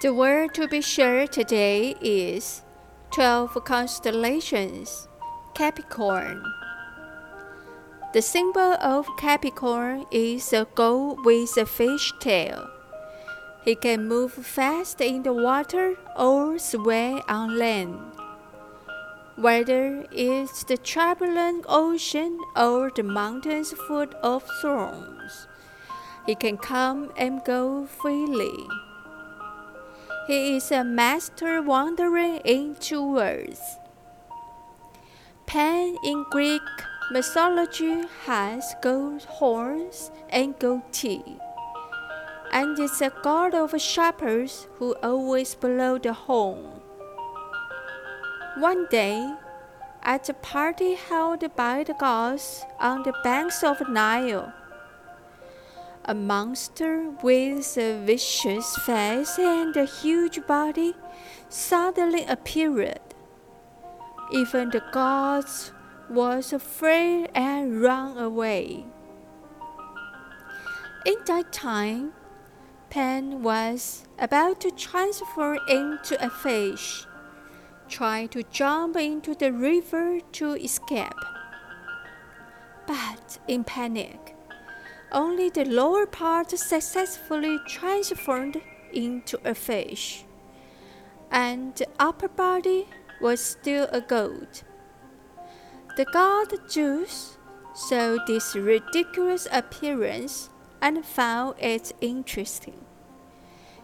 The 0.00 0.14
word 0.14 0.54
to 0.54 0.68
be 0.68 0.80
shared 0.80 1.32
today 1.32 1.96
is 2.00 2.62
12 3.10 3.64
constellations, 3.64 5.08
Capricorn. 5.54 6.40
The 8.12 8.22
symbol 8.22 8.74
of 8.80 9.08
Capricorn 9.18 10.06
is 10.12 10.52
a 10.52 10.68
gull 10.76 11.16
with 11.24 11.56
a 11.56 11.66
fish 11.66 12.12
tail. 12.20 12.70
He 13.64 13.74
can 13.74 14.06
move 14.06 14.32
fast 14.32 15.00
in 15.00 15.24
the 15.24 15.32
water 15.32 15.96
or 16.16 16.60
sway 16.60 17.20
on 17.28 17.58
land. 17.58 17.98
Whether 19.34 20.06
it's 20.12 20.62
the 20.62 20.76
turbulent 20.76 21.64
ocean 21.68 22.38
or 22.54 22.92
the 22.94 23.02
mountains 23.02 23.72
full 23.72 24.06
of 24.22 24.44
thorns, 24.62 25.47
he 26.28 26.34
can 26.34 26.58
come 26.58 27.10
and 27.16 27.42
go 27.42 27.86
freely. 27.86 28.68
He 30.26 30.56
is 30.56 30.70
a 30.70 30.84
master 30.84 31.62
wandering 31.62 32.36
in 32.44 32.74
two 32.74 33.02
worlds. 33.14 33.78
Pan 35.46 35.96
in 36.04 36.26
Greek 36.30 36.68
mythology 37.10 38.02
has 38.26 38.74
gold 38.82 39.24
horns 39.24 40.10
and 40.28 40.58
gold 40.58 40.82
teeth, 40.92 41.40
and 42.52 42.78
is 42.78 43.00
a 43.00 43.10
god 43.22 43.54
of 43.54 43.80
shepherds 43.80 44.68
who 44.76 44.94
always 45.02 45.54
blow 45.54 45.96
the 45.96 46.12
horn. 46.12 46.82
One 48.58 48.86
day, 48.90 49.32
at 50.02 50.28
a 50.28 50.34
party 50.34 50.92
held 50.94 51.42
by 51.56 51.84
the 51.84 51.94
gods 51.94 52.66
on 52.78 53.02
the 53.04 53.14
banks 53.24 53.64
of 53.64 53.88
Nile, 53.88 54.52
a 56.08 56.14
monster 56.14 57.10
with 57.22 57.76
a 57.76 58.02
vicious 58.02 58.76
face 58.78 59.38
and 59.38 59.76
a 59.76 59.84
huge 59.84 60.44
body 60.46 60.94
suddenly 61.50 62.24
appeared. 62.24 62.98
Even 64.32 64.70
the 64.70 64.82
gods 64.90 65.70
was 66.08 66.54
afraid 66.54 67.28
and 67.34 67.82
ran 67.82 68.16
away. 68.16 68.86
In 71.04 71.16
that 71.26 71.52
time, 71.52 72.14
Pan 72.88 73.42
was 73.42 74.06
about 74.18 74.62
to 74.62 74.70
transform 74.70 75.58
into 75.68 76.16
a 76.24 76.30
fish, 76.30 77.04
trying 77.86 78.28
to 78.28 78.42
jump 78.44 78.96
into 78.96 79.34
the 79.34 79.52
river 79.52 80.20
to 80.32 80.54
escape. 80.54 81.12
But 82.86 83.38
in 83.46 83.64
panic, 83.64 84.37
only 85.12 85.48
the 85.50 85.64
lower 85.64 86.06
part 86.06 86.50
successfully 86.50 87.58
transformed 87.66 88.60
into 88.92 89.38
a 89.44 89.54
fish, 89.54 90.24
and 91.30 91.74
the 91.76 91.86
upper 91.98 92.28
body 92.28 92.86
was 93.20 93.40
still 93.40 93.88
a 93.92 94.00
goat. 94.00 94.62
The 95.96 96.04
god 96.06 96.52
Zeus 96.70 97.38
saw 97.74 98.16
this 98.26 98.54
ridiculous 98.54 99.48
appearance 99.50 100.50
and 100.80 101.04
found 101.04 101.56
it 101.58 101.92
interesting. 102.00 102.84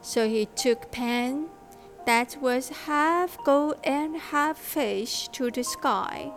So 0.00 0.28
he 0.28 0.46
took 0.46 0.90
Pan, 0.90 1.48
that 2.06 2.38
was 2.40 2.70
half 2.86 3.36
goat 3.44 3.78
and 3.84 4.16
half 4.16 4.56
fish, 4.56 5.28
to 5.28 5.50
the 5.50 5.64
sky, 5.64 6.32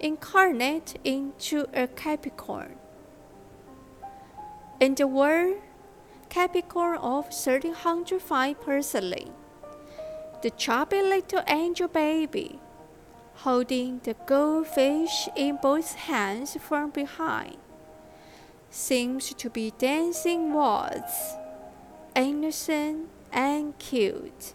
incarnate 0.00 0.98
into 1.04 1.66
a 1.72 1.86
Capricorn. 1.86 2.76
In 4.78 4.94
the 4.94 5.06
world, 5.06 5.56
Capricorn 6.28 6.98
of 6.98 7.32
1305 7.32 8.60
Personally, 8.60 9.32
the 10.42 10.50
chubby 10.50 11.00
little 11.00 11.42
angel 11.48 11.88
baby, 11.88 12.60
holding 13.36 14.00
the 14.04 14.14
goldfish 14.26 15.30
in 15.34 15.58
both 15.62 15.94
hands 15.94 16.58
from 16.60 16.90
behind, 16.90 17.56
seems 18.68 19.32
to 19.32 19.48
be 19.48 19.72
dancing 19.78 20.52
waltz, 20.52 21.36
innocent 22.14 23.08
and 23.32 23.78
cute. 23.78 24.52